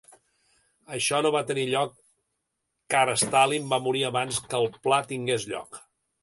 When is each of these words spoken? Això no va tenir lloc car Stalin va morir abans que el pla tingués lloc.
Això 0.95 1.17
no 1.25 1.31
va 1.35 1.43
tenir 1.51 1.65
lloc 1.71 1.91
car 2.95 3.03
Stalin 3.25 3.69
va 3.75 3.79
morir 3.89 4.03
abans 4.09 4.41
que 4.49 4.59
el 4.63 4.67
pla 4.89 5.01
tingués 5.15 5.47
lloc. 5.55 5.81